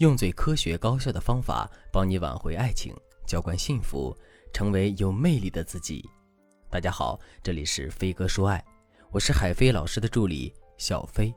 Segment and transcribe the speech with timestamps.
[0.00, 4.16] 用最科学高效的方法帮你挽回爱情，浇灌幸福，
[4.50, 6.02] 成为有魅力的自己。
[6.70, 8.64] 大家好，这里是飞哥说爱，
[9.10, 11.34] 我是海飞老师的助理小飞。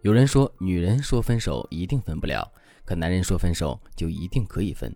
[0.00, 2.50] 有人说，女人说分手一定分不了，
[2.86, 4.90] 可男人说分手就一定可以分，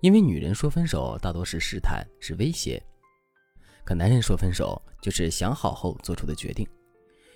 [0.00, 2.80] 因为女人说分手大多是试探，是威胁，
[3.84, 6.64] 可男人说分手就是想好后做出的决定。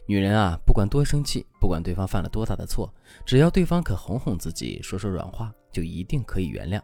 [0.07, 2.93] 女人啊，不管多生气，不管对方犯了多大的错，
[3.25, 6.81] 只要对方肯哄哄自己，说说软话，就一定可以原谅。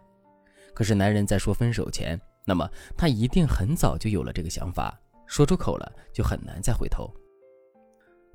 [0.72, 7.12] 可是男人在说分手前，那么他一定很早就有了这个想法，说出口了就很难再回头。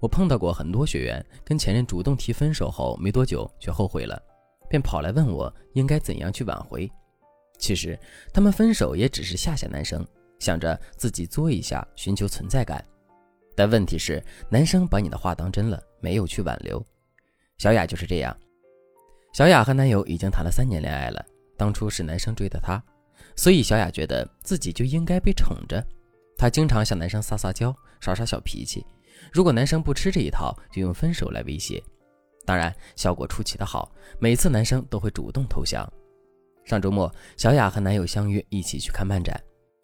[0.02, 4.22] 我碰到过很多学员跟前任主动提分手后没多久却后悔了，
[4.70, 6.92] 便跑来问我应该怎样去挽回。
[7.58, 7.98] 其实
[8.34, 10.06] 他们分手也只是吓吓男生，
[10.40, 12.84] 想着自己作一下，寻求存在感。
[13.56, 16.84] 但问题是，男生把你的话当真了，没有去挽留。
[17.58, 18.36] 小雅就是这样。
[19.34, 21.24] 小雅和男友已经谈了三年恋爱了，
[21.58, 22.82] 当初是男生追的她，
[23.36, 25.84] 所以小雅觉得自己就应该被宠着。
[26.38, 28.86] 她经常向男生撒撒娇，耍耍小脾气。
[29.32, 31.82] 如果男生不吃这一套，就用分手来威胁。
[32.46, 35.88] 当然，效果出奇的好，每次男生都会主动投降。
[36.66, 39.40] 上周末，小雅和男友相约一起去看漫展，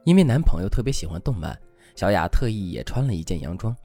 [0.05, 1.57] 因为男朋友特别喜欢动漫。
[1.95, 3.75] 小雅特意也穿了一件洋装，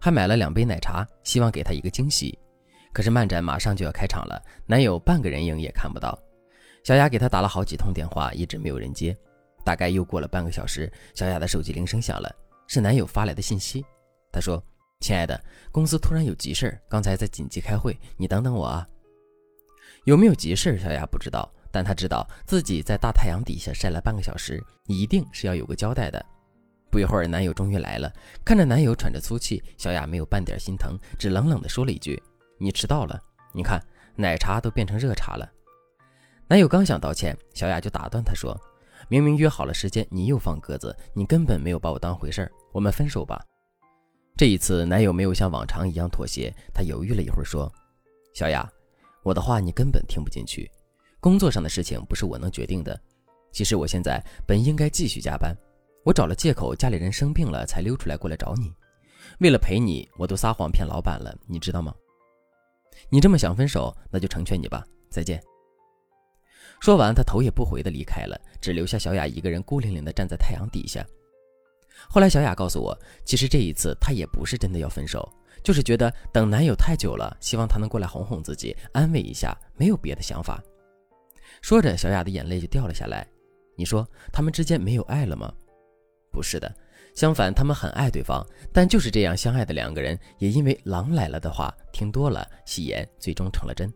[0.00, 2.38] 还买了两杯奶茶，希望给他一个惊喜。
[2.92, 6.18] 可是漫展马上就要开场了，男友半个人影也看不到。
[6.82, 9.16] 小雅给他打了好几通电话，一直没有人接。
[9.64, 12.32] 大概又过了半个小时，小雅的手机铃声响了，
[12.68, 13.84] 是男友发来的信息。
[14.30, 14.62] 他说
[15.00, 15.38] ：“亲爱的，
[15.72, 18.86] 公司突然有急事刚才在紧急开会，你等等我啊。”
[20.04, 26.24] 有没有急事小雅不知道，但她知道自己在大太阳底下晒了半个小时，一定是要有个交代的。
[26.96, 28.10] 不一会儿，男友终于来了。
[28.42, 32.18] 看着男友喘着粗气，小雅没有半点心疼，只冷冷地说了一句
[32.56, 33.22] ：“你迟到了，
[33.52, 33.78] 你看
[34.14, 35.46] 奶茶都变成热茶了。”
[36.48, 38.58] 男友刚想道歉，小雅就打断他说
[39.10, 42.50] ：“明明约好了时间，你又放鸽子，你根本没有把我当回事儿。
[42.72, 43.44] 我们分手吧。”
[44.34, 47.70] 这一次，男友没有像往常一样妥协，他犹豫了一会儿说
[48.32, 48.66] ：“小雅，
[49.22, 50.66] 我的话你根本听不进去。
[51.20, 52.98] 工作上的事情不是我能决定的。
[53.52, 55.54] 其实我现在本应该继续加班。”
[56.06, 58.72] 我找了借口，家里人生病了，才溜出来过来找你。
[59.40, 61.92] 为了陪你，我都撒谎骗老板了，你知道吗？
[63.10, 64.86] 你这么想分手，那就成全你吧。
[65.10, 65.42] 再见。
[66.78, 71.04] 说完，他头也不回的离开了，只留下小雅一个人孤零零的站在太阳底下。
[72.08, 75.28] 后来，小雅告诉我，其实这一次她也不是真的要分手，
[75.64, 80.62] 就是觉得等男友太久了，希望他能过来哄哄自己，安慰一下，没有别的想法。
[81.62, 83.26] 说着，小雅的眼泪就掉了下来。
[83.74, 85.52] 你说他们之间没有爱了吗？
[86.36, 86.70] 不是的，
[87.14, 93.90] 相反，他们很爱对方，但就是这样相爱的两个人，也因为狼来了的话听多了，戏言最终成了真。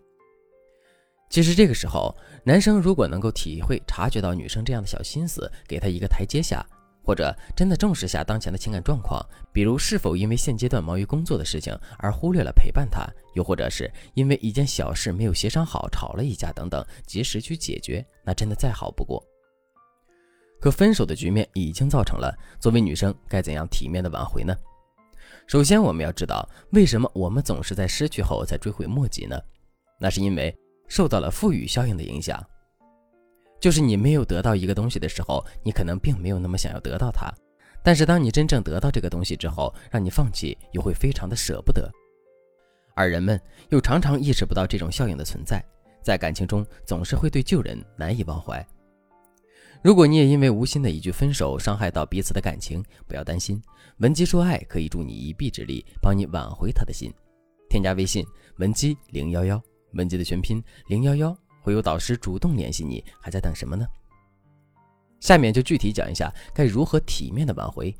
[1.28, 6.64] 其实这个时候，男生如果能够体会、察觉到女生这样的小心思，给她一个台阶下，
[7.04, 19.22] 或者真的重视下当前的情感状况，比如是否因为现阶段忙于工作的事情而忽略了陪伴她，又或者是因为一件小事没有协商好吵了一架等等，及时去解决，那真的再好不过。
[20.60, 24.54] 可分手的局面已经造成了，作为女生该怎样体面的挽回呢？
[25.46, 29.40] 首先，我们要知道为什么我们总是在失去后才追悔莫及呢？
[29.98, 30.54] 那是因为
[30.86, 32.44] 受到了赋予效应的影响。
[33.58, 37.30] 就是你没有得到一个东西的时候，你可能并没有那么想要得到它；
[37.82, 41.90] 但是当你真正得到这个东西之后，让你放弃又会非常的舍不得。
[42.94, 43.40] 而人们
[43.70, 45.62] 又常常意识不到这种效应的存在，
[46.02, 48.66] 在感情中总是会对旧人难以忘怀。
[49.82, 53.62] 如果你也因为无心的一句分手伤害到彼此的感情，不要担心，
[53.98, 57.10] 文姬说爱可以助你一臂之力，帮你挽回他的心。
[57.70, 58.22] 添加微信
[58.58, 59.62] 文姬零幺幺，
[59.94, 63.02] 文姬的全拼零幺幺，会有导师主动联系你。
[63.22, 63.86] 还在等什么呢？
[65.18, 67.94] 下面就具体讲一下该如何体面的挽回。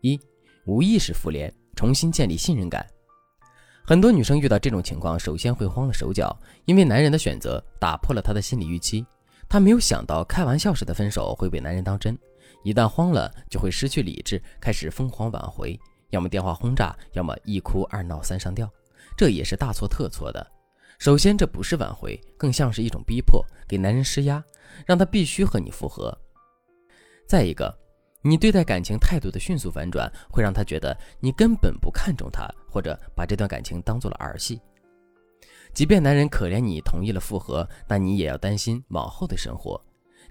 [0.00, 0.18] 一，
[0.64, 2.86] 无意识复联，重新建立信任感。
[3.84, 6.34] 很多女生遇到这种情况，首先会慌了手脚，
[6.64, 9.04] 因为男人的选择打破了她的心理预期。
[9.48, 12.16] 她没有想到开玩笑似的分手会被男人当真，
[12.62, 15.78] 一旦慌了就会失去理智，开始疯狂挽回，
[16.10, 18.70] 要么电话轰炸，要么一哭二闹三上吊，
[19.16, 20.46] 这也是大错特错的。
[20.98, 24.42] 首先，这不是挽回，更像是一种逼迫，给男人施压，
[24.84, 26.16] 让他必须和你复合。
[27.26, 27.72] 再一个，
[28.20, 34.60] 你对待感情态度的迅速反转，会让他觉得你根本不看重他，或者把这段感情当做了儿戏。
[35.78, 39.80] 即便男人可怜你同意了复合，那你也要担心往后的生活。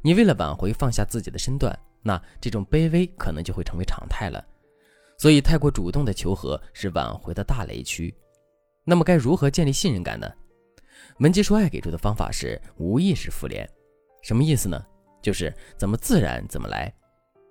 [0.01, 1.73] 你为了挽回放下自己的身段，
[2.03, 4.45] 那这种卑微可能就会成为常态了。
[5.17, 8.13] 所以，太过主动的求和是挽回的大雷区。
[8.83, 10.29] 那么，该如何建立信任感呢？
[11.19, 13.65] 文姬说爱给出的方法是无意识复联，
[14.23, 14.85] 什么意思呢？
[15.21, 16.93] 就是怎么自然怎么来。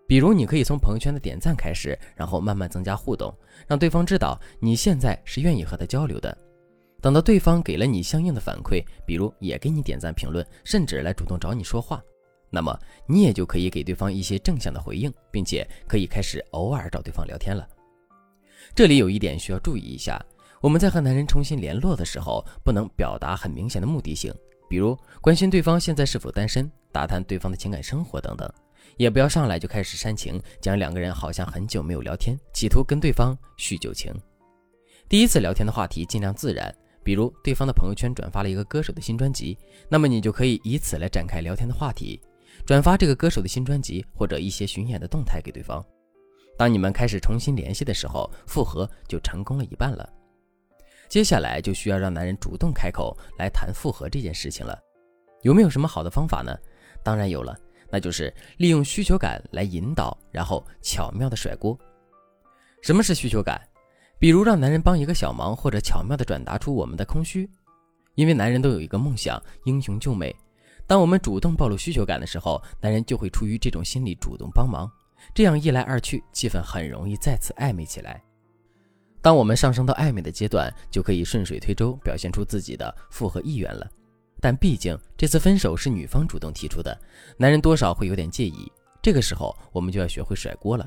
[0.07, 3.35] 比如，你可以从朋友圈的点赞开始，然后慢慢增加互动，
[3.67, 6.37] 让对方知道你现在是愿意和他交流的。
[7.01, 12.03] 等到对方给了你相应的反馈，比如也给你点赞、评论，甚至来主动找你说话，
[12.51, 12.77] 那么
[13.07, 17.69] 你也就可以给对方一些正向的回应，并且可以开始偶尔找对方聊天了。
[18.75, 20.21] 这里有一点需要注意一下：
[20.61, 24.35] 我们在和男人重新联络的时候，不能表达很明显的目的性，
[24.69, 28.51] 比如关心对方现在是否单身，打探对方的情感生活等等。
[28.97, 34.13] 也不要上来就开始煽情，讲两个人好像很久没有聊天，企图跟对方叙旧情。
[35.09, 36.75] 第一次聊天的话题尽量自然，
[37.07, 39.57] 比如对方的朋友圈转发了一个歌手的新专辑，
[39.89, 42.21] 那么你就可以以此来展开聊天的话题，
[42.67, 45.81] 转发这个歌手的新专辑或者一些巡演的动态给对方。
[46.59, 50.13] 当你们开始重新联系的时候，复合就成功了一半了。
[51.09, 54.77] 接下来就需要让男人主动开口来谈复合这件事情了。
[55.43, 56.59] 有没有什么好的方法呢？
[57.05, 57.57] 当然有了。
[57.89, 61.79] 那就是利用需求感来引导，然后巧妙的甩锅。
[62.83, 63.63] 什么是需求感？
[64.19, 67.49] 比如让男人帮一个小忙，或者巧妙的转达出我们的空虚。
[68.15, 70.35] 因为男人都有一个梦想，英雄救美。
[70.87, 74.91] 当我们主动暴露需求感的时候，男人就会出于这种心理主动帮忙。
[75.35, 78.23] 这样一来二去，气氛很容易再次暧昧起来。
[79.21, 83.87] 当我们上升到暧昧的阶段，就可以顺水推舟，表现出自己的复合意愿了。
[84.41, 86.97] 但毕竟这次分手是女方主动提出的，
[87.37, 88.71] 男人多少会有点介意。
[89.03, 90.87] 这个时候，我们就要学会甩锅了，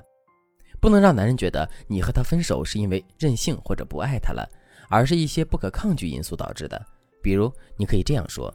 [0.81, 4.47] 不能让男人觉得你和他分手是因为任性或者不爱他了，
[4.89, 6.85] 而是一些不可抗拒因素导致的。
[7.21, 8.53] 比如，你可以这样说：“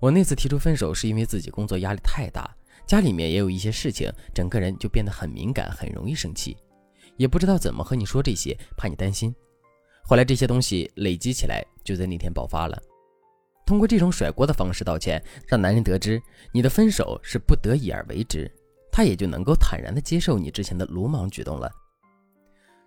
[0.00, 2.54] 我那次提出分手是因为自己工作压力太大，
[2.86, 6.56] 家里面也有一些事情，整个人就变得很敏感，很容易生气，
[7.16, 9.34] 也不知道怎么和你说这些，怕你担心。
[10.02, 12.78] 后来这些东西累积起来，就在那天爆发了。”
[13.64, 16.20] 通过这种甩锅的方式道歉，让男人得知
[16.52, 18.50] 你的分手是不得已而为之，
[18.96, 21.68] 他也就能够坦然地接受你之前的鲁莽举动了。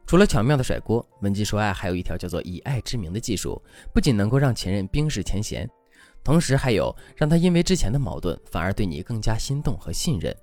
[0.06, 3.62] 除了巧妙的甩锅，文姬说爱还有一条叫做以爱之名的技术，
[3.94, 5.70] 不仅能够让前任冰释前嫌，
[6.24, 10.34] 同时还有让他因为之前的矛盾反而对你更加心动和信任。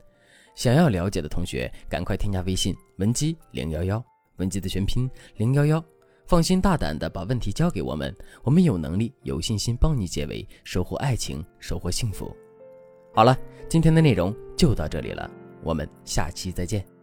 [0.54, 4.04] 想要了解的同学，赶快添加微信文姬零幺幺，
[4.36, 5.82] 文姬的全拼零幺幺。
[6.26, 12.36] 放心大胆的把问题交给我们，我们有能力、有信心帮你解围，收获爱情，收获幸福。
[13.14, 13.34] 好了，
[13.66, 15.30] 今天的内容就到这里了，
[15.64, 16.93] 我们下期再见。